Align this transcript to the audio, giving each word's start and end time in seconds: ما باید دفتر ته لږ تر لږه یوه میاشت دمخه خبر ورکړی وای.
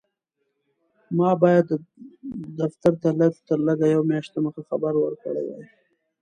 ما 1.17 1.29
باید 1.41 1.67
دفتر 2.59 2.93
ته 3.01 3.09
لږ 3.19 3.33
تر 3.47 3.59
لږه 3.67 3.85
یوه 3.93 4.05
میاشت 4.09 4.31
دمخه 4.33 4.61
خبر 4.69 4.93
ورکړی 4.99 5.41
وای. 5.45 5.65